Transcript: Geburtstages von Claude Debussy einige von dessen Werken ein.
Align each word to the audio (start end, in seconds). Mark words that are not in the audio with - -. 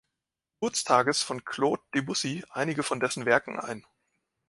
Geburtstages 0.55 1.21
von 1.21 1.45
Claude 1.45 1.83
Debussy 1.93 2.43
einige 2.49 2.81
von 2.81 2.99
dessen 2.99 3.27
Werken 3.27 3.59
ein. 3.59 3.85